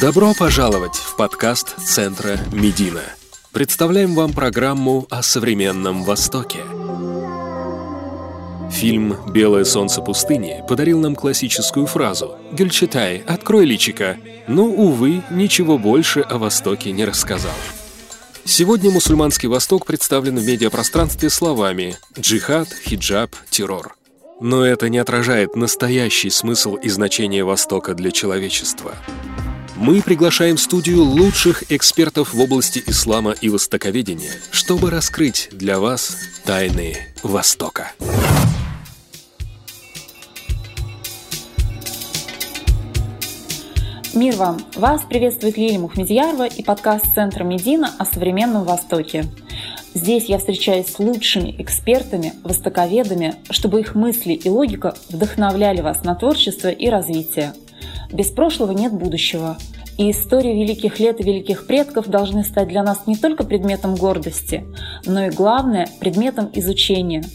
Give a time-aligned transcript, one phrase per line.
[0.00, 3.02] Добро пожаловать в подкаст Центра Медина.
[3.50, 6.60] Представляем вам программу о современном Востоке.
[8.70, 14.18] Фильм «Белое солнце пустыни» подарил нам классическую фразу «Гюльчатай, открой личика».
[14.46, 17.52] Но, увы, ничего больше о Востоке не рассказал.
[18.44, 23.96] Сегодня мусульманский Восток представлен в медиапространстве словами «джихад», «хиджаб», «террор».
[24.40, 28.94] Но это не отражает настоящий смысл и значение Востока для человечества.
[29.84, 36.18] Мы приглашаем в студию лучших экспертов в области ислама и востоковедения, чтобы раскрыть для вас
[36.44, 37.90] тайны Востока.
[44.14, 44.60] Мир вам!
[44.76, 49.24] Вас приветствует Лилия Мухмедьярова и подкаст Центра Медина о современном Востоке.
[49.94, 56.14] Здесь я встречаюсь с лучшими экспертами, востоковедами, чтобы их мысли и логика вдохновляли вас на
[56.14, 57.52] творчество и развитие.
[58.12, 59.56] Без прошлого нет будущего.
[59.98, 64.64] И истории великих лет и великих предков должны стать для нас не только предметом гордости,
[65.04, 67.24] но и, главное, предметом изучения–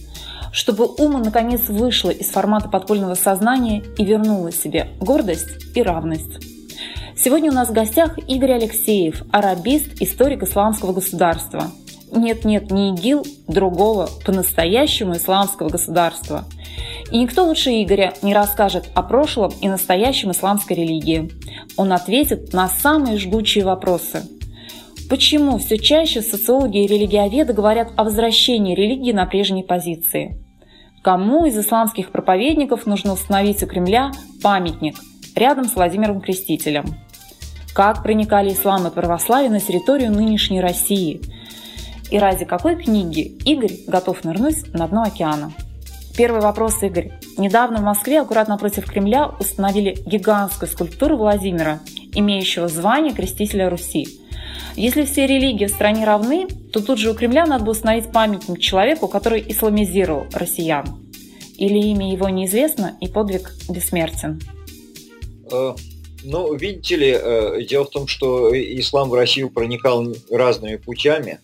[0.58, 6.44] чтобы ума наконец вышла из формата подпольного сознания и вернула себе гордость и равность.
[7.16, 11.71] Сегодня у нас в гостях Игорь Алексеев, арабист, историк исламского государства.
[12.11, 16.45] Нет-нет, не ИГИЛ, другого, по-настоящему исламского государства.
[17.11, 21.31] И никто лучше Игоря не расскажет о прошлом и настоящем исламской религии.
[21.77, 24.23] Он ответит на самые жгучие вопросы.
[25.09, 30.44] Почему все чаще социологи и религиоведы говорят о возвращении религии на прежние позиции?
[31.02, 34.11] Кому из исламских проповедников нужно установить у Кремля
[34.44, 34.95] памятник
[35.36, 36.86] рядом с Владимиром Крестителем?
[37.77, 41.21] как проникали ислам и православие на территорию нынешней России.
[42.09, 45.52] И ради какой книги Игорь готов нырнуть на дно океана?
[46.17, 47.11] Первый вопрос, Игорь.
[47.37, 51.79] Недавно в Москве, аккуратно напротив Кремля, установили гигантскую скульптуру Владимира,
[52.15, 54.07] имеющего звание крестителя Руси.
[54.75, 58.59] Если все религии в стране равны, то тут же у Кремля надо бы установить памятник
[58.59, 60.87] человеку, который исламизировал россиян.
[61.55, 64.42] Или имя его неизвестно и подвиг бессмертен?
[65.52, 65.75] Э,
[66.23, 71.39] ну, видите ли, э, дело в том, что ислам в Россию проникал разными путями,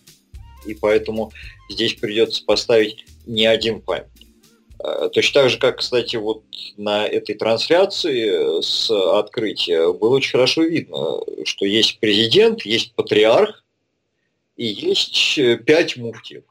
[0.66, 1.30] и поэтому
[1.70, 4.13] здесь придется поставить не один памятник.
[4.84, 6.42] Э, точно так же, как, кстати, вот
[6.76, 13.64] на этой трансляции с открытия было очень хорошо видно, что есть президент, есть патриарх
[14.56, 16.44] и есть пять муфтиев.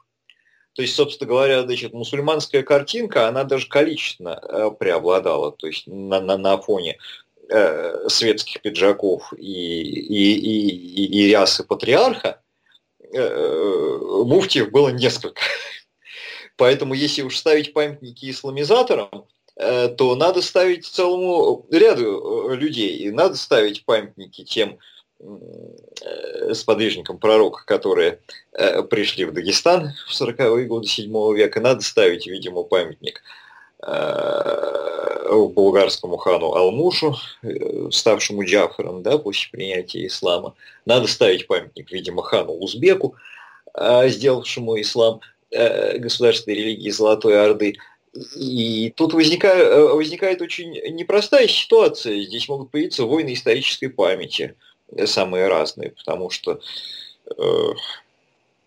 [0.74, 6.20] То есть, собственно говоря, значит, мусульманская картинка, она даже количественно э, преобладала, то есть на,
[6.20, 6.98] на, на фоне
[7.48, 12.40] э, светских пиджаков и, и, и, и, и рясы патриарха,
[13.12, 15.40] э, муфтиев было несколько.
[16.56, 19.26] Поэтому если уж ставить памятники исламизаторам,
[19.56, 22.96] э, то надо ставить целому ряду э, людей.
[22.98, 24.78] И надо ставить памятники тем
[25.18, 28.20] э, сподвижникам пророка, которые
[28.90, 31.60] пришли в Дагестан в 40-е годы 7 века.
[31.60, 33.22] Надо ставить, видимо, памятник
[35.26, 37.16] болгарскому хану Алмушу,
[37.90, 40.54] ставшему Джафаром да, после принятия ислама.
[40.86, 43.16] Надо ставить памятник, видимо, хану Узбеку,
[43.76, 45.20] сделавшему ислам
[45.98, 47.76] государственной религии Золотой Орды.
[48.36, 52.22] И тут возникает, возникает очень непростая ситуация.
[52.22, 54.54] Здесь могут появиться войны исторической памяти,
[55.06, 56.60] самые разные, потому что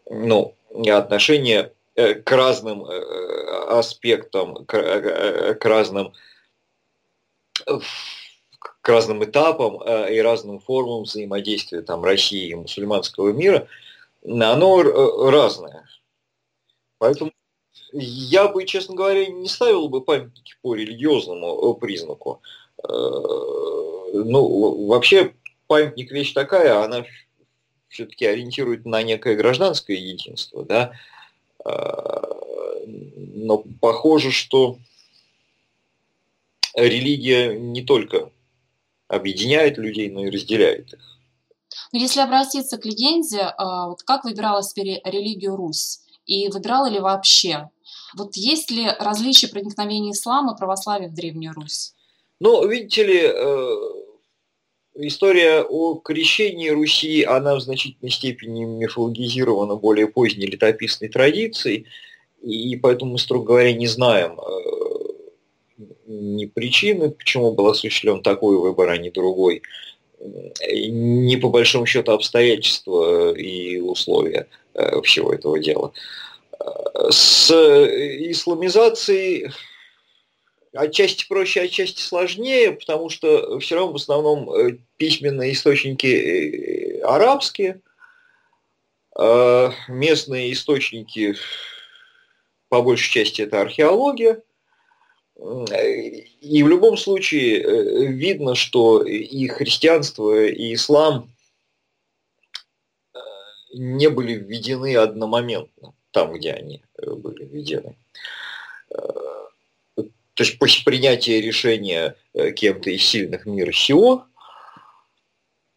[0.09, 0.53] ну,
[0.87, 6.13] отношения Э, к разным э, аспектам, э, к разным
[8.59, 13.67] к разным этапам и разным формам взаимодействия там, России и мусульманского мира,
[14.23, 15.86] оно разное.
[16.99, 17.31] Поэтому
[17.93, 22.41] я бы, честно говоря, не ставил бы памятники по религиозному признаку.
[22.83, 25.33] Ну, вообще
[25.67, 27.05] памятник вещь такая, она
[27.87, 30.93] все-таки ориентирует на некое гражданское единство, да,
[32.85, 34.77] но похоже, что
[36.73, 38.31] религия не только
[39.07, 40.99] объединяет людей, но и разделяет их.
[41.91, 43.53] Но если обратиться к легенде,
[44.05, 45.99] как выбирала себе религию Русь?
[46.27, 47.69] И выбирала ли вообще?
[48.15, 51.93] Вот есть ли различия проникновения ислама и православия в Древнюю Русь?
[52.39, 53.75] Ну, видите ли, э,
[54.95, 61.87] история о крещении Руси, она в значительной степени мифологизирована более поздней летописной традицией,
[62.43, 64.67] и поэтому мы, строго говоря, не знаем э,
[66.07, 69.63] ни причины, почему был осуществлен такой выбор, а не другой,
[70.19, 75.91] ни по большому счету обстоятельства и условия э, всего этого дела.
[77.09, 79.51] С исламизацией
[80.73, 87.81] отчасти проще, отчасти сложнее, потому что все равно в основном э, письменные источники э, арабские,
[89.15, 91.35] а местные источники
[92.69, 94.41] по большей части это археология.
[95.37, 101.29] И в любом случае э, видно, что и христианство, и ислам
[103.73, 107.95] не были введены одномоментно там, где они были введены.
[110.37, 114.27] То есть после принятия решения э, кем-то из сильных мира сего,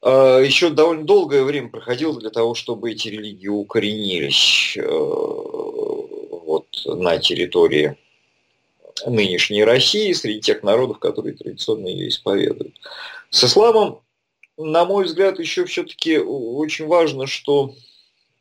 [0.03, 7.19] э, еще довольно долгое время проходило для того, чтобы эти религии укоренились э, вот, на
[7.19, 7.97] территории
[9.07, 12.75] нынешней России, среди тех народов, которые традиционно ее исповедуют.
[13.31, 14.01] С исламом,
[14.57, 17.75] на мой взгляд, еще все-таки очень важно, что,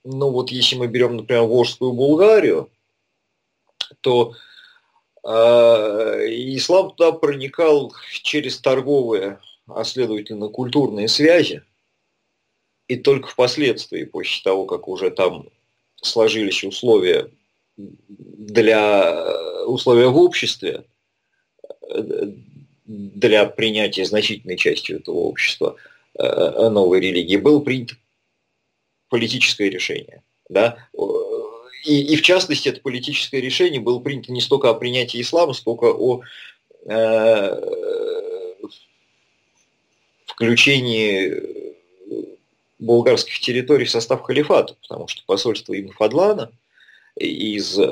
[0.03, 2.69] ну вот если мы берем, например, Волжскую Булгарию,
[4.01, 4.33] то
[5.23, 11.63] а, ислам туда проникал через торговые, а следовательно культурные связи.
[12.87, 15.49] И только впоследствии, после того, как уже там
[16.01, 17.29] сложились условия
[17.77, 20.83] для условия в обществе,
[22.85, 25.75] для принятия значительной частью этого общества
[26.17, 27.95] э, новой религии, было принято
[29.09, 30.23] политическое решение.
[30.49, 30.77] Да?
[31.85, 35.85] и, и в частности это политическое решение было принято не столько о принятии ислама, сколько
[35.85, 36.21] о
[36.85, 37.61] э,
[40.25, 41.43] включении
[42.79, 46.51] болгарских территорий в состав халифата, потому что посольство Ибн Фадлана
[47.15, 47.83] из э,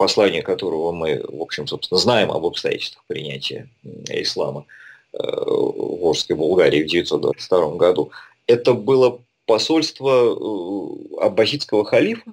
[0.00, 3.68] послания которого мы, в общем, собственно, знаем об обстоятельствах принятия
[4.08, 4.64] ислама
[5.12, 8.10] э, в Волжской Болгарии в 1922 году,
[8.46, 12.32] это было посольство э, аббасидского халифа,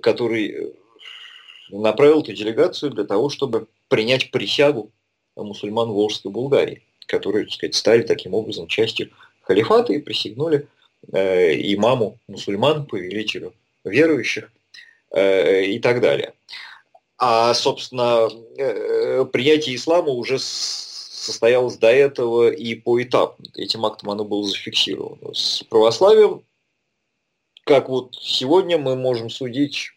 [0.00, 0.72] который
[1.68, 4.90] направил эту делегацию для того, чтобы принять присягу
[5.36, 9.10] мусульман Волжской Булгарии, которые, так сказать, стали таким образом частью
[9.42, 10.66] халифата и присягнули
[11.12, 13.52] э, имаму мусульман, повелителю
[13.84, 14.44] верующих.
[14.44, 14.61] э,
[15.14, 16.34] и так далее.
[17.24, 23.46] А, собственно, э, принятие ислама уже состоялось до этого и поэтапно.
[23.54, 25.32] Этим актом оно было зафиксировано.
[25.32, 26.42] С православием,
[27.62, 29.92] как вот сегодня мы можем судить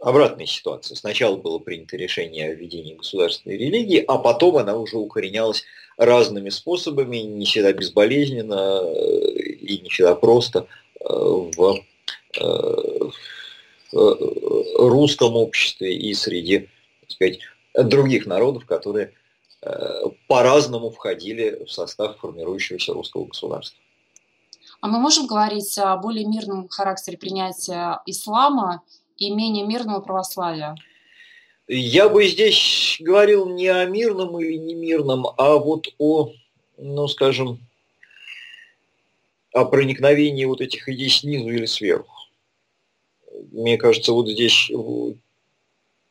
[0.00, 0.96] обратной ситуации.
[0.96, 5.62] Сначала было принято решение о введении государственной религии, а потом она уже укоренялась
[5.96, 10.66] разными способами, не всегда безболезненно э, и не всегда просто
[10.98, 11.84] э, э, в
[13.94, 16.68] русском обществе и среди
[17.04, 17.38] так сказать,
[17.74, 19.12] других народов, которые
[19.62, 23.78] э, по-разному входили в состав формирующегося русского государства.
[24.80, 28.82] А мы можем говорить о более мирном характере принятия ислама
[29.16, 30.74] и менее мирного православия?
[31.66, 36.32] Я бы здесь говорил не о мирном или немирном, а вот о,
[36.76, 37.60] ну, скажем,
[39.54, 42.13] о проникновении вот этих идей снизу или сверху.
[43.52, 44.70] Мне кажется, вот здесь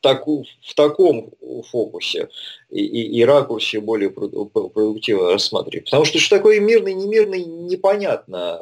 [0.04, 1.30] таку, в таком
[1.70, 2.28] фокусе
[2.70, 5.86] и, и, и ракурсе более продуктивно рассматривать.
[5.86, 8.58] Потому что что такое мирный, немирный, непонятно.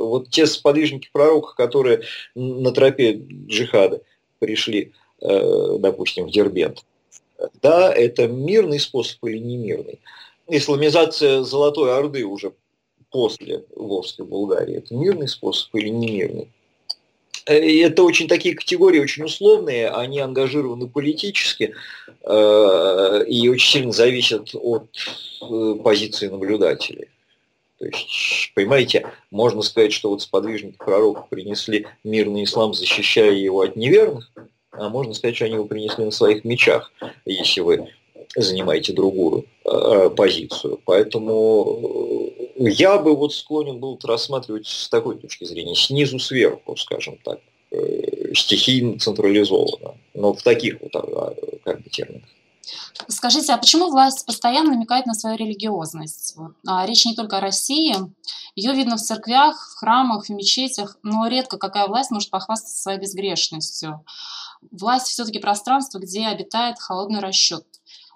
[0.00, 2.02] Вот те сподвижники пророка, которые
[2.34, 4.00] на тропе джихада
[4.38, 6.84] пришли, э, допустим, в Дербент,
[7.62, 10.00] да, это мирный способ или немирный.
[10.48, 12.52] Исламизация Золотой Орды уже
[13.10, 16.50] после Волжской Булгарии, это мирный способ или немирный?
[17.52, 21.74] Это очень такие категории, очень условные, они ангажированы политически
[22.22, 24.88] э, и очень сильно зависят от
[25.42, 27.08] э, позиции наблюдателей.
[27.78, 33.76] То есть, понимаете, можно сказать, что вот сподвижники пророка принесли мирный ислам, защищая его от
[33.76, 34.30] неверных,
[34.72, 36.90] а можно сказать, что они его принесли на своих мечах,
[37.24, 37.88] если вы
[38.34, 40.80] занимаете другую э, позицию.
[40.84, 42.15] Поэтому
[42.58, 48.32] я бы вот склонен был рассматривать с такой точки зрения, снизу сверху, скажем так, э,
[48.34, 51.34] стихийно централизованно, но в таких вот а,
[51.64, 52.28] как бы терминах.
[53.08, 56.36] Скажите, а почему власть постоянно намекает на свою религиозность?
[56.66, 57.94] А, речь не только о России.
[58.56, 62.98] Ее видно в церквях, в храмах, в мечетях, но редко какая власть может похвастаться своей
[62.98, 64.04] безгрешностью.
[64.70, 67.64] Власть все-таки пространство, где обитает холодный расчет.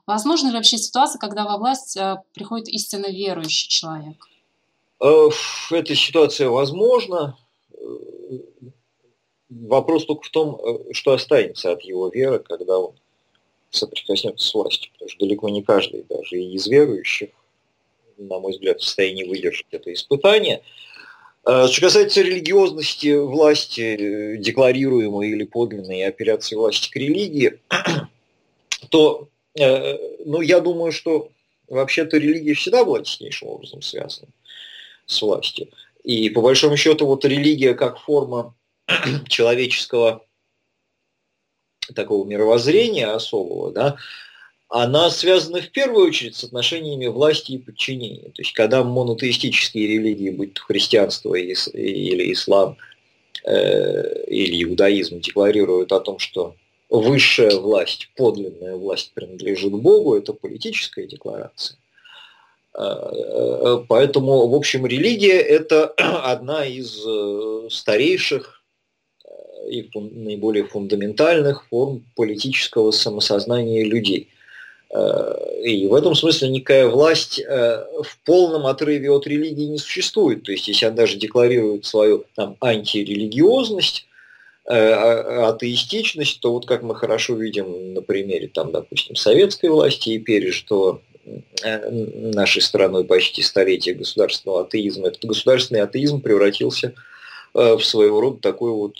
[0.06, 4.29] Возможно ли вообще ситуация, когда во власть э, приходит истинно верующий человек?
[5.00, 5.28] Э,
[5.70, 7.36] эта ситуация возможна.
[9.48, 12.94] Вопрос только в том, э, что останется от его веры, когда он
[13.70, 14.92] соприкоснется с властью.
[14.92, 17.30] Потому что далеко не каждый, даже и из верующих,
[18.18, 20.62] на мой взгляд, в состоянии выдержать это испытание.
[21.46, 27.58] Э, что касается религиозности власти, декларируемой или подлинной, операции власти к религии,
[28.90, 31.30] то, ну, я думаю, что
[31.68, 34.28] вообще-то религия всегда была теснейшим образом связана
[35.10, 35.68] с властью.
[36.04, 38.54] И по большому счету вот религия как форма
[39.28, 40.24] человеческого
[41.94, 43.96] такого мировоззрения особого, да,
[44.68, 48.30] она связана в первую очередь с отношениями власти и подчинения.
[48.30, 52.76] То есть, когда монотеистические религии, будь то христианство или ислам,
[53.44, 56.54] э, или иудаизм, декларируют о том, что
[56.88, 61.76] высшая власть, подлинная власть принадлежит Богу, это политическая декларация.
[62.80, 68.62] Э, э, поэтому, в общем, религия– это одна из э, старейших
[69.68, 74.28] и наиболее фундаментальных форм политического самосознания людей.
[75.62, 80.42] И в этом смысле никакая власть в полном отрыве от религии не существует.
[80.42, 84.08] То есть, если она даже декларирует свою там, антирелигиозность,
[84.66, 90.18] а, атеистичность, то вот как мы хорошо видим на примере, там, допустим, советской власти и
[90.18, 91.00] пережитого
[91.62, 95.08] нашей страной почти столетие государственного атеизма.
[95.08, 96.94] Этот государственный атеизм превратился
[97.54, 98.94] э, в своего рода такую вот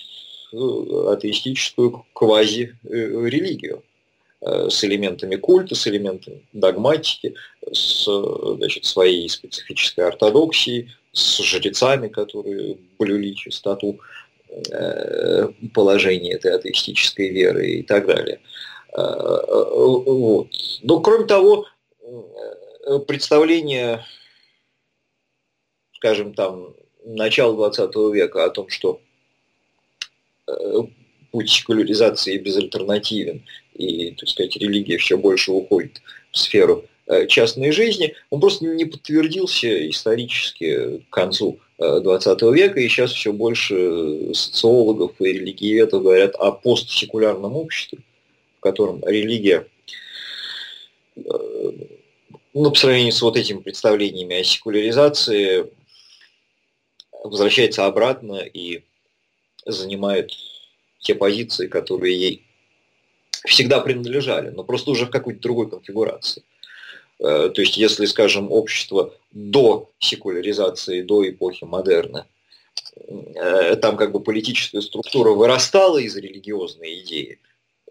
[0.53, 3.83] э, атеистическую квази-религию
[4.43, 7.35] с элементами культа, с элементами догматики,
[7.71, 8.07] с
[8.57, 14.01] значит, своей специфической ортодоксией, с жрецами, которые блюли чистоту
[15.75, 18.41] положения этой атеистической веры и так далее.
[18.97, 20.49] Вот.
[20.83, 21.80] Но кроме того, Э,
[23.07, 24.05] представление,
[25.95, 26.75] скажем, там,
[27.05, 29.01] начала 20 века о том, что
[30.47, 30.53] э,
[31.31, 36.03] путь секуляризации безальтернативен, и, так сказать, религия все больше уходит
[36.33, 42.89] в сферу э, частной жизни, он просто не подтвердился исторически к концу 20 века, и
[42.89, 48.01] сейчас все больше социологов и религиеведов говорят о постсекулярном обществе,
[48.59, 49.67] в котором религия
[52.53, 55.71] ну, по сравнению с вот этими представлениями о секуляризации,
[57.23, 58.83] возвращается обратно и
[59.67, 60.33] занимает
[61.01, 62.47] те позиции, которые ей
[63.47, 66.43] всегда принадлежали, но просто уже в какой-то другой конфигурации.
[67.19, 72.27] Э, то есть, если, скажем, общество до секуляризации, до эпохи модерна,
[72.97, 77.39] э, там как бы политическая структура вырастала из религиозной идеи,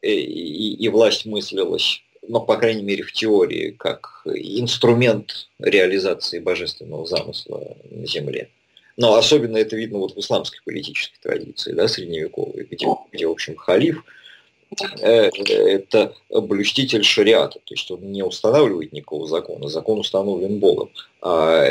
[0.02, 7.06] э, и, и власть мыслилась ну, по крайней мере, в теории, как инструмент реализации божественного
[7.06, 8.50] замысла на Земле.
[8.98, 13.56] Но особенно это видно вот в исламской политической традиции, да, средневековой, где, где в общем,
[13.56, 14.04] халиф
[15.00, 20.92] э, это блюститель шариата, то есть он не устанавливает никакого закона, закон установлен Богом.
[21.22, 21.70] А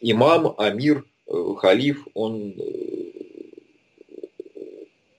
[0.00, 3.10] имам, амир, э, халиф, он э,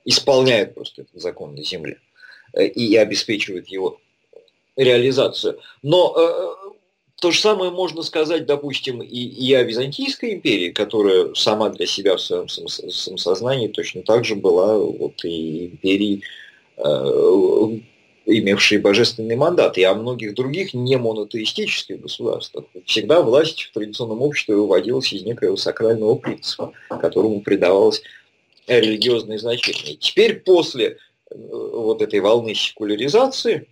[0.06, 1.98] исполняет просто этот закон на земле
[2.54, 4.00] и обеспечивает его
[4.76, 5.58] реализацию.
[5.82, 6.72] Но э,
[7.20, 12.16] то же самое можно сказать, допустим, и, и о Византийской империи, которая сама для себя
[12.16, 16.24] в своем самосознании точно так же была вот и империей,
[16.78, 17.78] э,
[18.26, 22.64] имевшей божественный мандат, и о многих других не монотеистических государствах.
[22.86, 28.02] Всегда власть в традиционном обществе выводилась из некоего сакрального принципа, которому придавалось
[28.66, 29.96] религиозное значение.
[29.96, 30.98] Теперь после
[31.30, 33.68] э, вот этой волны секуляризации,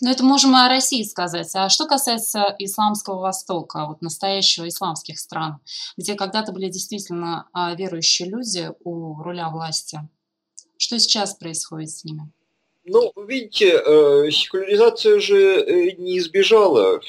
[0.00, 1.50] Но это можем о России сказать.
[1.54, 5.59] А что касается Исламского Востока, вот настоящего исламских стран,
[5.97, 9.99] где когда-то были действительно а, верующие люди у руля власти,
[10.76, 12.23] что сейчас происходит с ними?
[12.87, 17.00] Ну, видите, э, секуляризация же э, не избежала,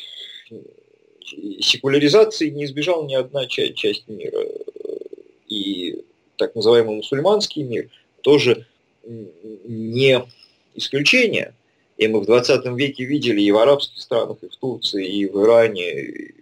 [1.59, 4.45] секуляризации не избежала ни одна часть, мира.
[5.49, 6.01] И
[6.37, 7.89] так называемый мусульманский мир
[8.21, 8.65] тоже
[9.03, 10.23] не
[10.75, 11.53] исключение.
[11.97, 15.43] И мы в 20 веке видели и в арабских странах, и в Турции, и в
[15.43, 16.35] Иране, и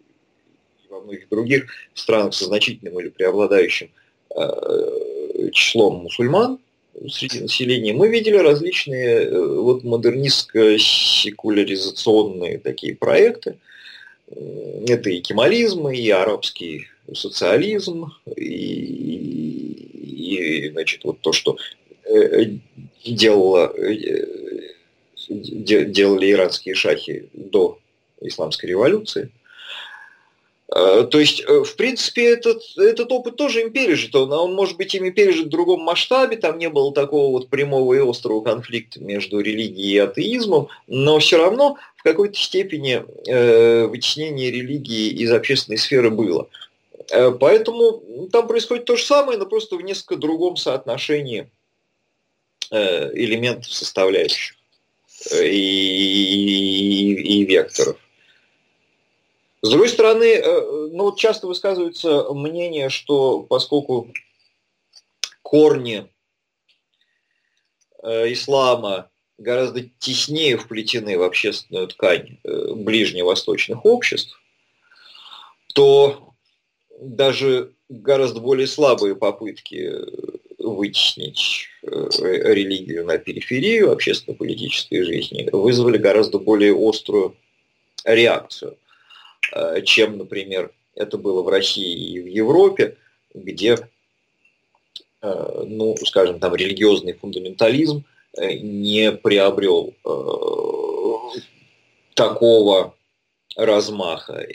[0.89, 3.89] во многих других странах со значительным или преобладающим
[4.36, 6.60] э, числом мусульман–
[7.09, 13.57] среди населения, мы видели различные э, вот модернистско-секуляризационные такие проекты.
[14.88, 21.57] Это и кемализм, и арабский социализм, и, и значит, вот то, что
[22.05, 22.45] э,
[23.05, 23.71] делала,
[25.29, 27.77] делали иранские шахи до
[28.21, 29.42] исламской революции– Э,
[30.70, 34.15] то есть, э, в принципе, этот, этот опыт тоже им пережит.
[34.15, 37.93] Он, он, может быть, ими пережит в другом масштабе, там не было такого вот прямого
[37.93, 44.51] и острого конфликта между религией и атеизмом, но все равно в какой-то степени э, вытеснение
[44.51, 46.48] религии из общественной сферы было.
[47.12, 51.50] Э, поэтому там происходит то же самое, но просто в несколько другом соотношении
[52.72, 54.55] э, элементов составляющих
[55.32, 57.98] э, и, и, и векторов.
[59.63, 64.12] С другой стороны, э, ну вот часто высказывается мнение, что поскольку
[65.41, 66.10] корни
[68.03, 74.38] э, ислама гораздо теснее вплетены в общественную ткань э, ближневосточных обществ,
[75.74, 76.34] то
[77.00, 79.93] даже гораздо более слабые попытки
[80.60, 87.38] вытеснить религию на периферию общественно-политической жизни вызвали гораздо более острую
[88.03, 88.77] реакцию.
[89.51, 92.95] Э, чем, например, это было в России и в Европе,
[93.33, 93.89] где,
[95.21, 98.05] э, ну, скажем, там религиозный фундаментализм
[98.38, 99.93] э, не приобрел
[102.13, 102.95] такого
[103.55, 104.47] размаха.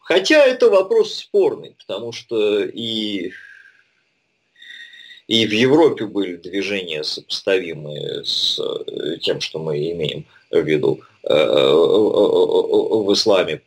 [0.00, 3.32] Хотя это вопрос спорный, потому что и,
[5.28, 8.60] и в Европе были движения, сопоставимые с
[9.20, 13.60] тем, что мы имеем в виду в исламе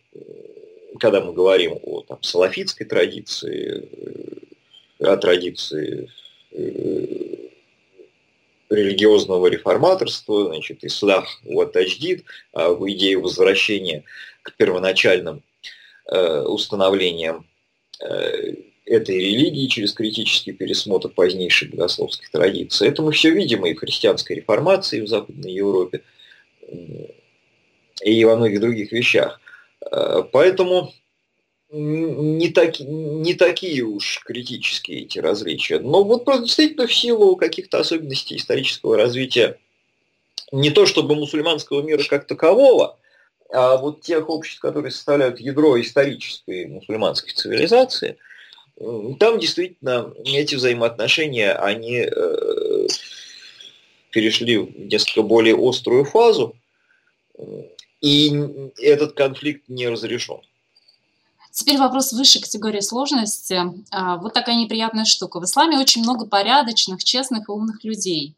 [1.02, 3.90] когда мы говорим о там, салафитской традиции,
[5.00, 6.10] э, о традиции
[6.52, 7.48] э,
[8.70, 14.04] религиозного реформаторства, значит, ислах вот тадждид, а в идею возвращения
[14.44, 15.42] к первоначальным
[16.06, 17.46] э, установлениям
[18.86, 22.88] этой религии через критический пересмотр позднейших богословских традиций.
[22.88, 26.02] Это мы все видим и в христианской реформации в Западной Европе,
[28.04, 29.40] и во многих других вещах.
[29.90, 30.94] Э, поэтому
[31.72, 35.80] не, так, не такие уж критические эти различия.
[35.80, 39.58] Но вот просто действительно в силу каких-то особенностей исторического развития
[40.52, 42.98] не то чтобы мусульманского мира как такового,
[43.54, 48.18] а вот тех обществ, которые составляют ядро исторической мусульманской цивилизации,
[49.20, 52.88] там действительно эти взаимоотношения, они э,
[54.10, 56.56] перешли в несколько более острую фазу,
[58.02, 60.42] и этот конфликт не разрешен.
[61.52, 63.62] Теперь вопрос высшей категории сложности.
[63.92, 65.40] А, вот такая неприятная штука.
[65.40, 68.36] В исламе очень много порядочных, честных и умных людей.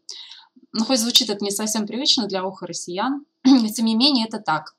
[0.71, 4.75] Ну, хоть звучит это не совсем привычно для уха россиян, тем не менее это так.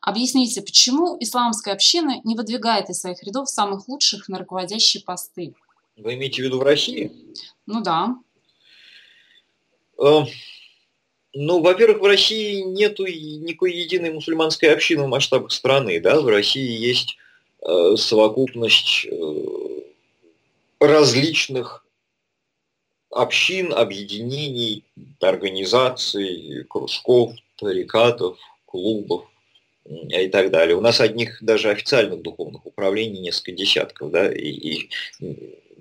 [0.00, 5.54] Объясните, почему исламская община не выдвигает из своих рядов самых лучших на руководящие посты?
[5.96, 7.12] Вы имеете в виду в России?
[7.66, 8.16] Ну да.
[11.34, 15.98] Ну, во-первых, в России нету никакой единой мусульманской общины в масштабах страны.
[16.00, 16.20] Да?
[16.20, 17.16] В России есть
[17.66, 19.44] э, совокупность э,
[20.78, 21.86] различных
[23.10, 24.84] общин, объединений,
[25.20, 29.24] организаций, кружков, тарикатов, клубов
[29.84, 30.76] и так далее.
[30.76, 34.90] У нас одних даже официальных духовных управлений несколько десятков, да, и, и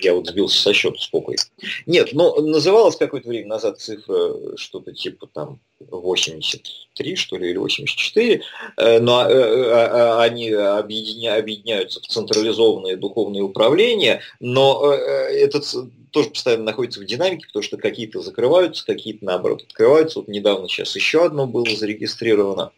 [0.03, 1.39] я вот сбился со счета, сколько их.
[1.85, 5.59] Нет, но называлась какое-то время назад цифра что-то типа там
[5.89, 8.41] 83, что ли, или 84,
[8.77, 15.65] э, но э, э, они объединя, объединяются в централизованные духовные управления, но этот
[16.11, 20.19] тоже постоянно находится в динамике, потому что какие-то закрываются, какие-то, наоборот, открываются.
[20.19, 22.71] Вот недавно сейчас еще одно было зарегистрировано,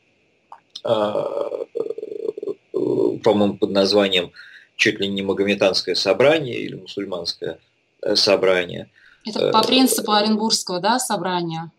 [0.83, 4.31] по-моему, под названием
[4.75, 7.59] чуть ли не магометанское собрание или мусульманское
[8.01, 8.89] э, собрание.
[9.25, 11.71] Это по э, принципу Оренбургского, да, собрания?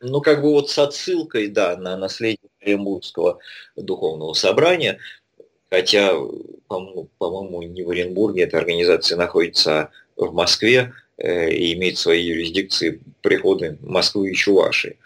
[0.00, 3.38] Ну, как бы вот с отсылкой, да, на наследие Оренбургского
[3.76, 4.98] духовного собрания,
[5.70, 6.14] хотя,
[6.68, 13.00] по-моему, по не в Оренбурге эта организация находится в Москве э, и имеет свои юрисдикции
[13.22, 14.98] приходы Москвы и Чувашии.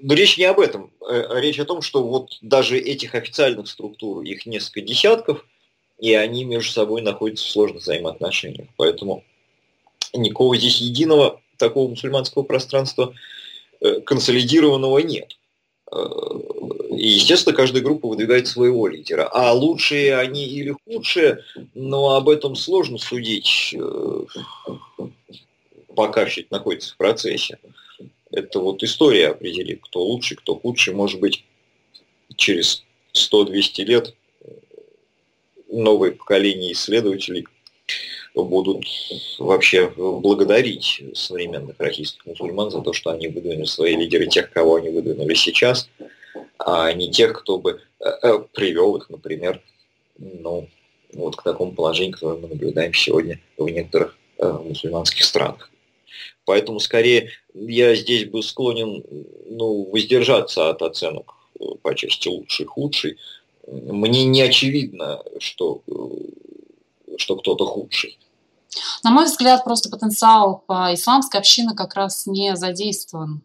[0.00, 0.90] Но речь не об этом.
[1.30, 5.44] Речь о том, что вот даже этих официальных структур, их несколько десятков,
[6.02, 8.66] и они между собой находятся в сложных взаимоотношениях.
[8.76, 9.22] Поэтому
[10.12, 13.14] никакого здесь единого такого мусульманского пространства
[13.80, 15.38] э, консолидированного нет.
[15.92, 15.96] Э,
[16.90, 19.28] и, естественно, каждая группа выдвигает своего лидера.
[19.32, 23.72] А лучшие они или худшие, но об этом сложно судить.
[23.78, 24.24] Э,
[25.94, 27.60] пока все это находится в процессе.
[28.32, 30.94] Это вот история определит, кто лучше, кто худший.
[30.94, 31.44] Может быть,
[32.34, 32.82] через
[33.14, 34.16] 100-200 лет
[35.72, 37.46] новые поколения исследователей
[38.34, 38.84] будут
[39.38, 44.90] вообще благодарить современных российских мусульман за то, что они выдвинули свои лидеры тех, кого они
[44.90, 45.88] выдвинули сейчас,
[46.58, 49.60] а не тех, кто бы э, э, привел их, например,
[50.18, 50.68] ну,
[51.12, 55.70] вот к такому положению, которое мы наблюдаем сегодня в некоторых э, мусульманских странах.
[56.44, 59.04] Поэтому скорее я здесь бы склонен
[59.46, 61.34] ну, воздержаться от оценок
[61.82, 63.18] по части лучший, худший.
[63.66, 65.82] Мне не очевидно, что,
[67.16, 68.18] что кто-то худший.
[69.04, 73.42] На мой взгляд, просто потенциал исламской общины как раз не задействован.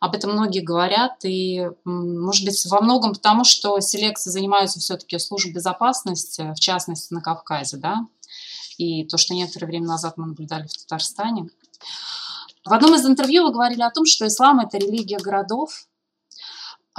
[0.00, 5.52] Об этом многие говорят, и, может быть, во многом потому, что селекцией занимаются все-таки службы
[5.52, 8.06] безопасности, в частности, на Кавказе, да,
[8.76, 11.48] и то, что некоторое время назад мы наблюдали в Татарстане.
[12.64, 15.87] В одном из интервью вы говорили о том, что ислам– это религия городов,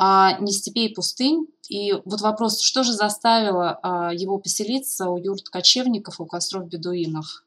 [0.02, 1.48] а не степей и пустынь.
[1.68, 7.44] И вот вопрос, что же заставило а, его поселиться у юрт кочевников, у костров бедуинов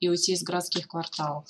[0.00, 1.44] и уйти из городских кварталов?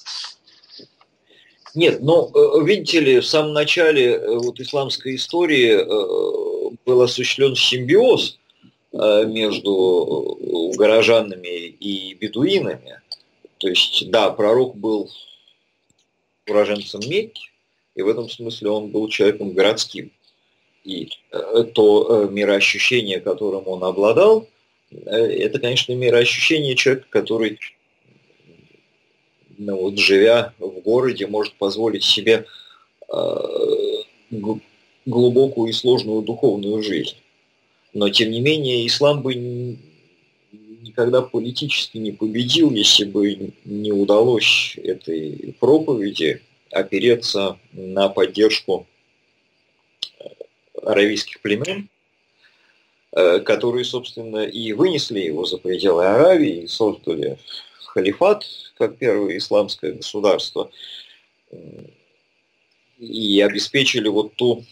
[1.76, 7.54] Нет, ну, э, видите ли, в самом начале э, вот исламской истории э, был осуществлен
[7.54, 8.36] симбиоз
[8.92, 13.00] между горожанами и бедуинами.
[13.58, 15.08] То есть, да, пророк был
[16.48, 17.52] уроженцем Мекки,
[17.94, 20.10] и в этом смысле он был человеком городским.
[20.84, 21.10] И
[21.74, 24.48] то мироощущение, которым он обладал,
[24.90, 27.58] это, конечно, мироощущение человека, который
[29.58, 32.46] ну, вот, живя в городе, может позволить себе
[33.12, 33.34] э,
[35.04, 37.16] глубокую и сложную духовную жизнь.
[37.92, 39.34] Но, тем не менее, ислам бы
[40.90, 46.40] никогда политически не победил, если бы не удалось этой проповеди
[46.70, 48.86] опереться на поддержку
[50.18, 50.24] э,
[50.82, 51.88] аравийских племен,
[53.12, 57.38] э, которые, собственно, и вынесли его за пределы Аравии, создали
[57.86, 58.44] халифат,
[58.76, 60.70] как первое исламское государство,
[62.98, 64.64] и обеспечили вот ту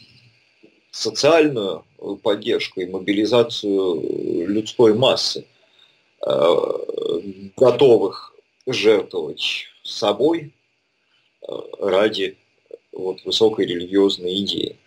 [0.90, 1.84] социальную
[2.22, 5.46] поддержку и мобилизацию людской массы,
[6.26, 6.56] э,
[7.56, 8.34] готовых
[8.66, 10.52] жертвовать собой
[11.42, 12.36] э, ради
[12.92, 14.77] вот, высокой религиозной идеи.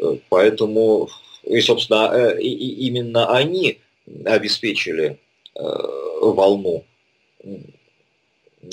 [0.00, 1.08] Э, поэтому,
[1.44, 3.78] и, собственно, именно они
[4.24, 5.18] обеспечили
[5.54, 6.84] волну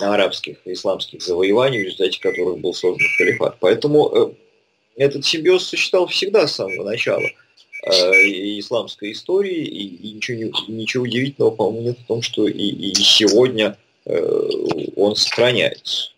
[0.02, 3.58] арабских и исламских завоеваний, в результате которых был создан халифат.
[3.60, 4.34] Поэтому э,
[4.98, 7.90] этот симбиоз существовал всегда с самого начала э,
[8.60, 13.78] исламской истории, и, и ничего, ничего удивительного, по-моему, нет в том, что и, и сегодня
[14.06, 14.50] э,
[14.96, 16.12] он сохраняется.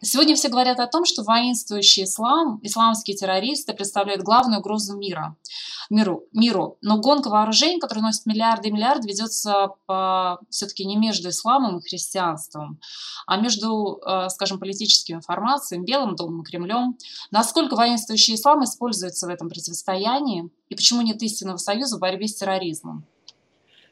[0.00, 5.36] Сегодня все говорят о том, что воинствующий ислам, исламские террористы представляют главную угрозу мира,
[5.90, 6.78] миру, миру.
[6.82, 9.70] Но гонка вооружений, которая носит миллиарды и миллиарды, ведется
[10.50, 12.78] все-таки не между исламом и христианством,
[13.26, 16.96] а между, э, скажем, политическими формациями, Белым домом и Кремлем.
[17.32, 22.36] Насколько воинствующий ислам используется в этом противостоянии и почему нет истинного союза в борьбе с
[22.36, 23.04] терроризмом?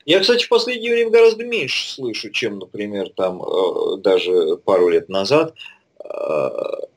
[0.05, 5.09] Я, кстати, в последнее время гораздо меньше слышу, чем, например, там э, даже пару лет
[5.09, 5.55] назад–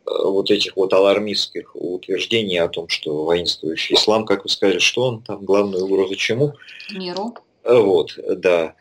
[0.06, 5.22] вот этих вот алармистских утверждений о том, что воинствующий ислам, как вы сказали, что он
[5.22, 6.54] там главная угроза чему?
[6.92, 7.36] Миру.
[7.64, 8.76] Э, вот, да.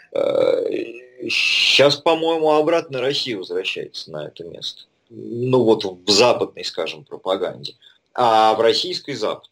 [1.21, 4.83] Сейчас, э, по-моему, обратно Россия возвращается на это место.
[5.11, 7.75] Ну вот в западной, скажем, пропаганде.
[8.15, 9.49] А в российской Запад.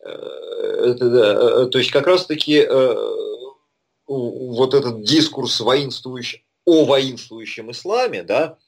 [0.00, 2.66] То есть как раз-таки
[4.06, 8.58] вот этот дискурс воинствующий, о воинствующем исламе, да,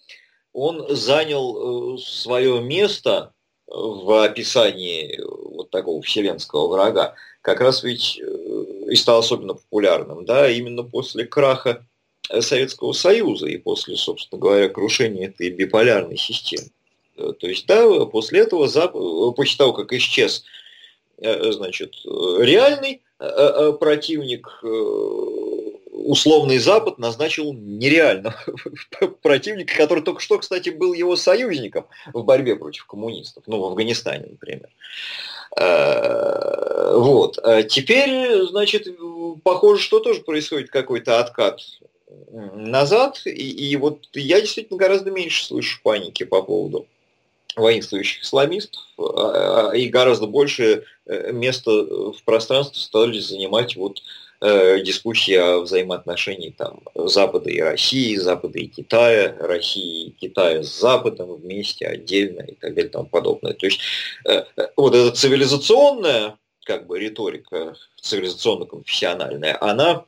[0.53, 3.33] он занял э, свое место
[3.67, 10.51] в описании вот такого вселенского врага, как раз ведь э, и стал особенно популярным, да,
[10.51, 11.87] именно после краха
[12.41, 16.69] Советского Союза и после, собственно говоря, крушения этой биполярной системы.
[17.17, 18.67] Э, то есть, да, после этого,
[19.33, 20.45] после того, как исчез,
[21.19, 24.49] значит, реальный противник
[26.01, 28.37] условный Запад назначил нереального
[29.23, 34.27] противника, который только что, кстати, был его союзником в борьбе против коммунистов, ну, в Афганистане,
[34.31, 34.69] например.
[35.57, 37.39] Э, вот.
[37.43, 38.87] А теперь, значит,
[39.43, 41.61] похоже, что тоже происходит какой-то откат
[42.31, 43.31] назад, и,
[43.71, 46.87] и вот я действительно гораздо меньше слышу паники по поводу
[47.57, 54.03] воинствующих исламистов, а, а, и гораздо больше э, места в пространстве стали занимать вот э,
[54.41, 61.35] дискуссии о взаимоотношении там, Запада и России, Запада и Китая, России и Китая с Западом
[61.35, 63.53] вместе, отдельно и так далее и тому подобное.
[63.53, 63.81] То есть
[64.27, 64.45] э,
[64.77, 70.05] вот эта цивилизационная как бы риторика, цивилизационно-конфессиональная, она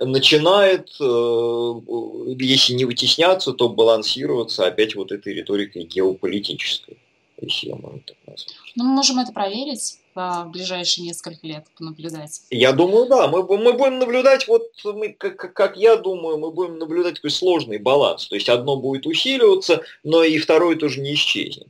[0.00, 6.98] начинает, если не вытесняться, то балансироваться опять вот этой риторикой геополитической,
[7.40, 8.56] если я могу так назвать.
[8.74, 12.42] Ну, мы можем это проверить в ближайшие несколько лет понаблюдать?
[12.50, 13.28] Я думаю, да.
[13.28, 17.78] Мы, мы будем наблюдать, вот мы, как, как я думаю, мы будем наблюдать такой сложный
[17.78, 18.26] баланс.
[18.26, 21.68] То есть одно будет усиливаться, но и второе тоже не исчезнет.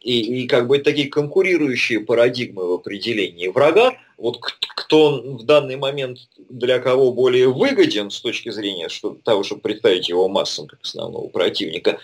[0.00, 6.18] И, и как бы такие конкурирующие парадигмы в определении врага, вот кто в данный момент
[6.50, 11.28] для кого более выгоден с точки зрения что, того, чтобы представить его массам как основного
[11.28, 11.98] противника,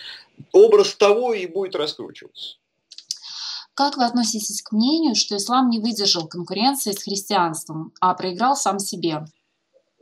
[0.53, 2.57] образ того и будет раскручиваться.
[3.81, 8.79] Как вы относитесь к мнению, что ислам не выдержал конкуренции с христианством, а проиграл сам
[8.79, 9.25] себе?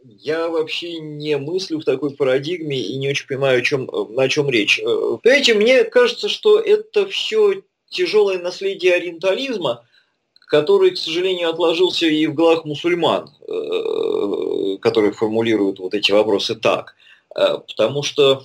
[0.03, 4.51] Я вообще не мыслю в такой парадигме и не очень понимаю, о чем, о чем
[4.51, 4.81] речь.
[4.81, 9.85] Э, понимаете, мне кажется, что это все тяжелое наследие ориентализма,
[10.49, 16.97] который, к сожалению, отложился и в глазах мусульман, э, которые формулируют вот эти вопросы так.
[17.37, 18.43] Э, потому что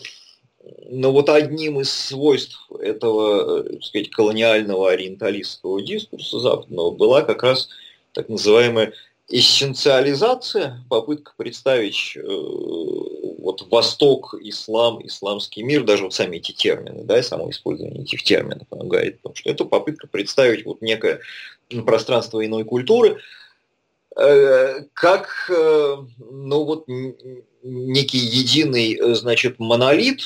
[0.89, 7.43] но вот одним из свойств этого, э, так сказать, колониального ориенталистского дискурса западного была как
[7.43, 7.69] раз
[8.13, 8.93] так называемая
[9.29, 17.19] эссенциализация, попытка представить э, вот Восток, ислам, исламский мир, даже вот сами эти термины, да,
[17.19, 18.85] и само использование этих терминов, оно
[19.21, 21.19] том, что это попытка представить вот некое
[21.85, 23.19] пространство иной культуры,
[24.15, 25.97] э, как, э,
[26.31, 26.85] ну вот,
[27.63, 30.21] некий единый, значит, монолит,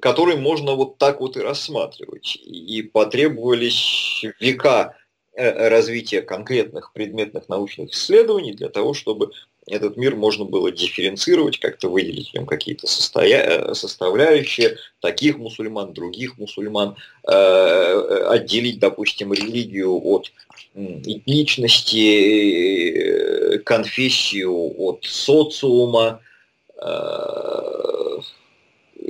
[0.00, 2.36] который можно вот так вот и рассматривать.
[2.36, 4.96] И потребовались века
[5.34, 9.32] э, развития конкретных предметных научных исследований для того, чтобы
[9.66, 13.42] этот мир можно было дифференцировать, как-то выделить в нем какие-то состоя...
[13.42, 20.32] Э, составляющие таких мусульман, других мусульман, э, отделить, допустим, религию от
[20.74, 26.20] этничности, конфессию от социума,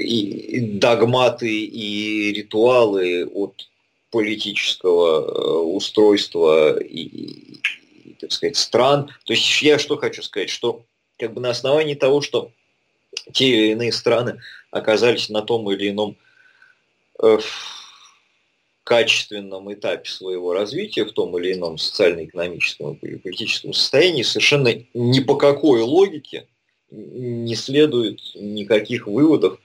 [0.03, 3.69] и догматы и ритуалы от
[4.11, 9.09] политического э, устройства и, и, так сказать, стран.
[9.25, 10.85] То есть я что хочу сказать, что
[11.19, 12.51] как бы на основании того, что
[13.33, 16.17] те или иные страны оказались на том или ином
[17.23, 17.39] э,
[18.85, 25.37] качественном этапе своего развития, в том или ином социально-экономическом и политическом состоянии, совершенно ни по
[25.37, 26.47] какой логике
[26.91, 29.59] не следует никаких выводов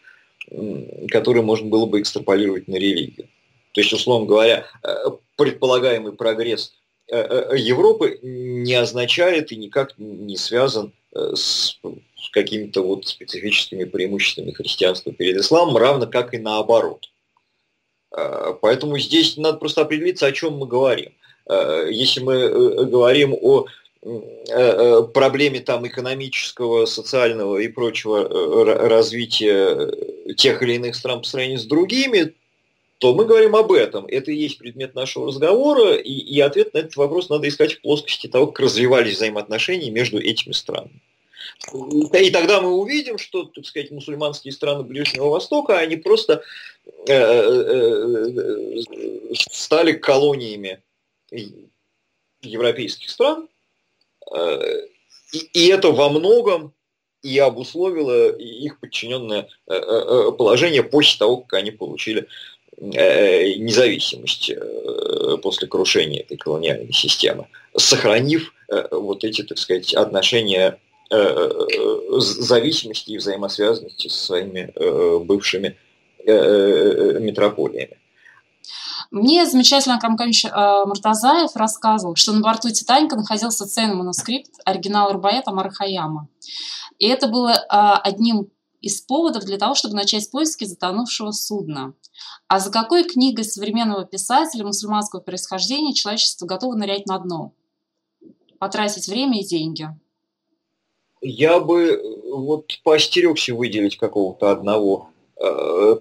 [1.09, 3.27] которые можно было бы экстраполировать на религию.
[3.73, 4.89] То есть, условно говоря, э,
[5.35, 6.73] предполагаемый прогресс
[7.11, 11.79] э, э, Европы не означает и никак не связан с
[12.31, 17.09] какими-то вот специфическими преимуществами христианства перед исламом, равно как и наоборот.
[18.61, 21.13] Поэтому здесь надо просто определиться, о чем мы говорим.
[21.89, 23.65] Если мы говорим о
[25.13, 29.91] проблеме там экономического, социального и прочего э, развития
[30.35, 32.33] тех или иных стран по сравнению с другими,
[32.99, 34.05] то мы говорим об этом.
[34.07, 37.81] Это и есть предмет нашего разговора, и, и ответ на этот вопрос надо искать в
[37.81, 41.01] плоскости того, как развивались взаимоотношения между этими странами.
[42.13, 46.43] И тогда мы увидим, что, так сказать, мусульманские страны Ближнего Востока, они просто
[49.51, 50.81] стали колониями
[52.41, 53.56] европейских стран, Э,
[55.33, 56.73] и, и это во многом
[57.23, 62.27] и обусловило их подчиненное э, э, положение после того, как они получили
[62.79, 64.51] независимость
[65.41, 68.53] после крушения этой колониальной системы, сохранив
[68.91, 74.71] вот эти, так сказать, отношения зависимости и взаимосвязанности со своими
[75.23, 75.75] бывшими
[76.23, 77.97] метрополиями.
[79.11, 80.49] Мне замечательно Акрам Камич э,
[80.85, 86.27] Муртазаев рассказывал, что на борту «Титаника» находился ценный манускрипт оригинала Рубаята Марахаяма.
[86.99, 88.49] И это было э, одним
[88.81, 91.93] из поводов для того, чтобы начать поиски затонувшего судна.
[92.47, 97.53] А за какой книгой современного писателя мусульманского происхождения человечество готово нырять на дно?
[98.59, 99.87] Потратить время и деньги?
[101.21, 105.09] Я бы э, вот поостерегся выделить какого-то одного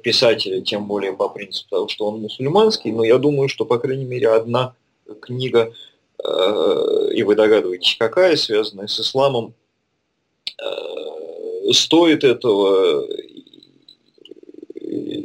[0.03, 4.07] писателя, тем более по принципу того, что он мусульманский, но я думаю, что, по крайней
[4.07, 4.75] мере, одна
[5.21, 5.75] книга,
[6.25, 9.53] э, и вы догадываетесь, какая, связанная с исламом,
[10.59, 13.07] э, стоит этого,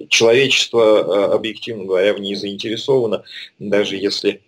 [0.10, 3.24] человечество, объективно говоря, в ней заинтересовано,
[3.60, 4.42] даже если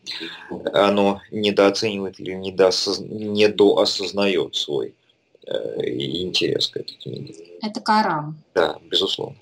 [0.74, 4.94] оно недооценивает или недоосознает свой
[5.48, 7.34] интерес к этой книге.
[7.62, 8.36] Это Коран.
[8.54, 9.38] Да, безусловно.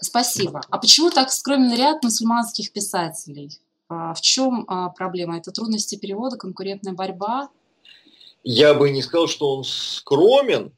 [0.00, 0.60] Спасибо.
[0.70, 3.58] А почему так скромен ряд мусульманских писателей?
[3.88, 5.38] А в чем а, проблема?
[5.38, 7.48] Это трудности перевода, конкурентная борьба?
[8.42, 10.72] Я бы не сказал, что он скромен,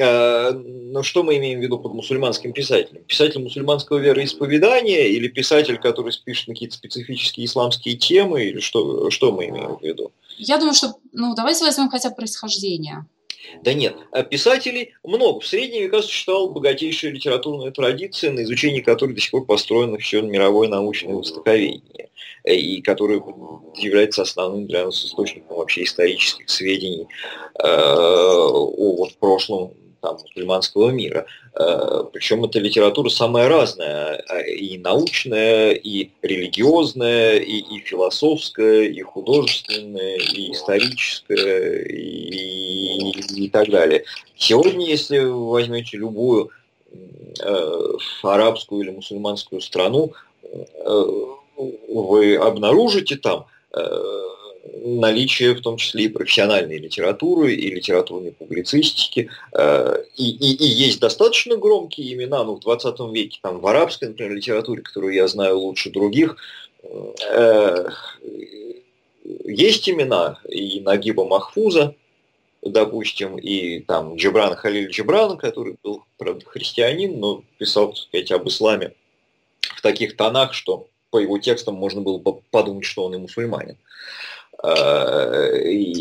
[0.00, 3.04] а, но что мы имеем в виду под мусульманским писателем?
[3.04, 9.32] Писатель мусульманского вероисповедания или писатель, который пишет на какие-то специфические исламские темы, или что, что
[9.32, 10.12] мы имеем в виду?
[10.36, 13.06] Я думаю, что, ну, давайте возьмем хотя бы происхождение.
[13.62, 15.40] Да нет, а писателей много.
[15.40, 20.22] В средние века существовала богатейшая литературная традиция, на изучении которой до сих пор построено все
[20.22, 22.10] мировое научное востоковедение,
[22.44, 23.22] э, и которое
[23.76, 27.06] является основным для нас источником вообще исторических сведений
[27.58, 31.24] э, о вот прошлом там, мусульманского мира.
[31.54, 39.00] Э, Причем эта литература самая разная, а, и научная, и религиозная, и, и философская, и
[39.00, 44.04] художественная, и историческая, и, и так далее.
[44.36, 46.50] Сегодня, если вы возьмете любую
[47.42, 50.12] э, арабскую или мусульманскую страну,
[50.42, 51.04] э,
[51.88, 53.46] вы обнаружите там
[54.82, 59.30] наличие в том числе и профессиональной литературы, и литературной публицистики.
[59.52, 64.08] Э, и, и, и есть достаточно громкие имена, ну, в 20 веке, там, в арабской,
[64.08, 66.36] например, литературе, которую я знаю лучше других,
[67.30, 67.88] э,
[69.44, 71.94] есть имена и Нагиба Махфуза,
[72.62, 78.48] допустим, и там Джибран Халиль Джибран, который был, правда, христианин, но писал, так сказать, об
[78.48, 78.94] исламе
[79.60, 82.18] в таких тонах, что по его текстам можно было
[82.50, 83.76] подумать, что он и мусульманин.
[84.64, 85.92] И,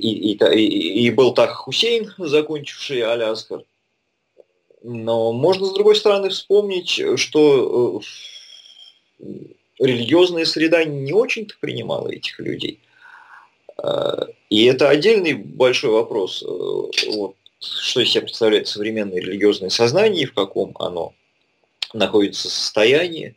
[0.00, 3.62] и, и, и был так Хусейн, закончивший Аляскар.
[4.82, 8.02] Но можно, с другой стороны, вспомнить, что
[9.78, 12.80] религиозная среда не очень-то принимала этих людей.
[14.50, 20.34] И это отдельный большой вопрос, вот, что из себя представляет современное религиозное сознание и в
[20.34, 21.14] каком оно
[21.92, 23.36] находится состоянии,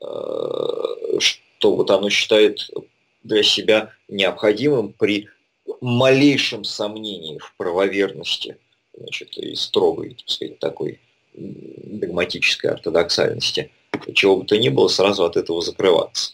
[0.00, 2.70] что вот оно считает
[3.28, 5.28] для себя необходимым при
[5.80, 8.56] малейшем сомнении в правоверности
[8.96, 11.00] значит, и строгой, так сказать, такой
[11.34, 13.70] догматической ортодоксальности,
[14.14, 16.32] чего бы то ни было, сразу от этого закрываться.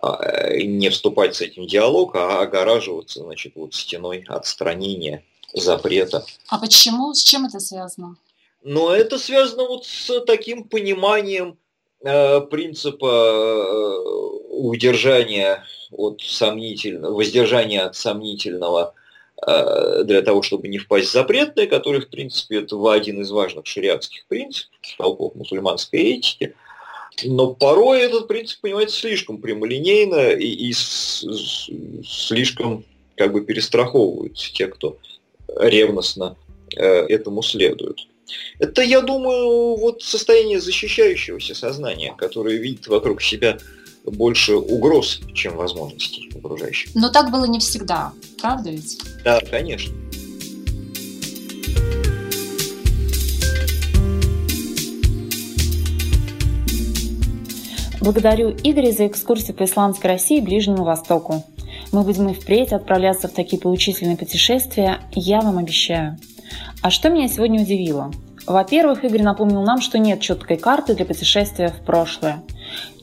[0.00, 6.24] А, не вступать с этим в диалог, а огораживаться значит, вот стеной отстранения, запрета.
[6.48, 7.12] А почему?
[7.12, 8.16] С чем это связано?
[8.64, 11.58] Но это связано вот с таким пониманием
[12.02, 18.94] принципа э, удержания от сомнительного, воздержания от сомнительного
[19.46, 23.66] э, для того, чтобы не впасть в запретное, который, в принципе, это один из важных
[23.66, 26.54] шариатских принципов, столпов мусульманской этики.
[27.24, 31.70] Но порой этот принцип понимается слишком прямолинейно и, и с, с,
[32.04, 32.84] слишком
[33.16, 34.96] как бы перестраховываются те, кто
[35.56, 36.36] ревностно
[36.74, 37.98] э, этому следует.
[38.58, 43.58] Это, я думаю, вот состояние защищающегося сознания, которое видит вокруг себя
[44.04, 46.94] больше угроз, чем возможностей окружающих.
[46.94, 49.00] Но так было не всегда, правда ведь?
[49.24, 49.94] Да, конечно.
[58.00, 61.44] Благодарю Игоря за экскурсию по исламской России и Ближнему Востоку.
[61.92, 66.18] Мы будем и впредь отправляться в такие поучительные путешествия, я вам обещаю.
[66.82, 68.10] А что меня сегодня удивило?
[68.46, 72.42] Во-первых, Игорь напомнил нам, что нет четкой карты для путешествия в прошлое.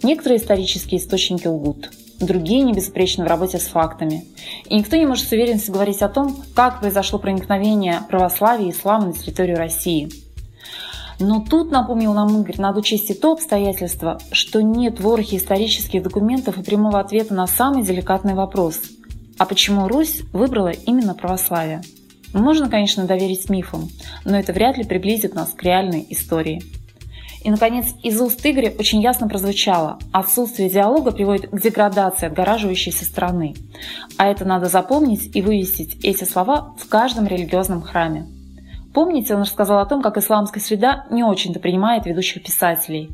[0.03, 4.25] Некоторые исторические источники лгут, другие не безупречны в работе с фактами.
[4.65, 9.07] И никто не может с уверенностью говорить о том, как произошло проникновение православия и ислама
[9.07, 10.09] на территорию России.
[11.19, 16.01] Но тут, напомнил нам Игорь, надо учесть и то обстоятельство, что нет в ворохе исторических
[16.01, 18.79] документов и прямого ответа на самый деликатный вопрос.
[19.37, 21.81] А почему Русь выбрала именно православие?
[22.33, 23.89] Можно, конечно, доверить мифам,
[24.25, 26.61] но это вряд ли приблизит нас к реальной истории.
[27.43, 33.55] И, наконец, из уст Игоря очень ясно прозвучало– отсутствие диалога приводит к деградации отгораживающейся страны.
[34.17, 38.27] А это надо запомнить и вывесить эти слова в каждом религиозном храме.
[38.93, 43.11] Помните, он рассказал о том, как исламская среда не очень-то принимает ведущих писателей.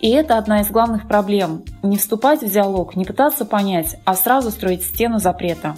[0.00, 4.50] И это одна из главных проблем– не вступать в диалог, не пытаться понять, а сразу
[4.50, 5.76] строить стену запрета.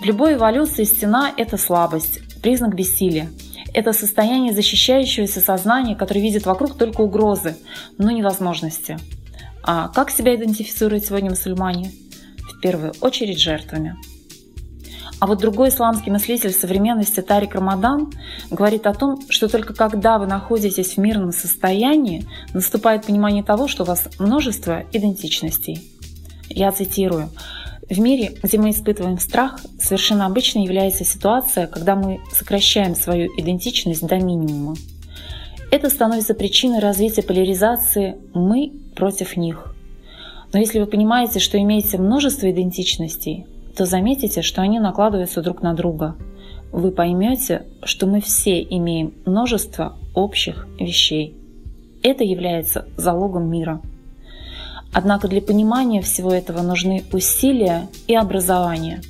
[0.00, 3.30] В любой эволюции стена– это слабость, признак бессилия.
[3.72, 7.56] Это состояние защищающегося сознания, которое видит вокруг только угрозы,
[7.98, 8.98] но не возможности.
[9.62, 11.92] А как себя идентифицируют сегодня мусульмане?
[12.52, 13.96] В первую очередь жертвами.
[15.20, 18.12] А вот другой исламский мыслитель современности Тарик Рамадан
[18.50, 23.84] говорит о том, что только когда вы находитесь в мирном состоянии, наступает понимание того, что
[23.84, 25.90] у вас множество идентичностей.
[26.50, 27.30] Я цитирую.
[27.90, 34.06] В мире, где мы испытываем страх, совершенно обычно является ситуация, когда мы сокращаем свою идентичность
[34.06, 34.74] до минимума.
[35.70, 39.74] Это становится причиной развития поляризации «мы против них».
[40.52, 45.74] Но если вы понимаете, что имеете множество идентичностей, то заметите, что они накладываются друг на
[45.74, 46.16] друга.
[46.72, 51.36] Вы поймете, что мы все имеем множество общих вещей.
[52.02, 53.82] Это является залогом мира.
[54.94, 59.02] Однако для понимания всего этого нужны усилия и образование.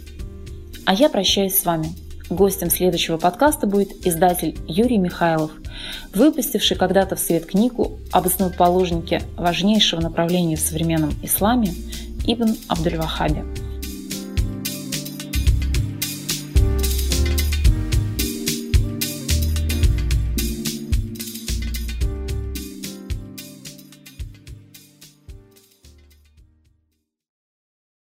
[0.86, 1.88] А я прощаюсь с вами.
[2.30, 5.50] Гостем следующего подкаста будет издатель Юрий Михайлов,
[6.14, 11.74] выпустивший когда-то в свет книгу об основоположнике важнейшего направления в современном исламе
[12.26, 13.63] Ибн Абдуль-Вахабе.